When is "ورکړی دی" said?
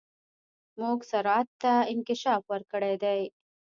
2.51-3.19